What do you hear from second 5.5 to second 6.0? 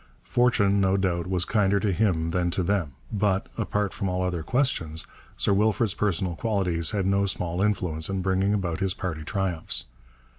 Wilfrid's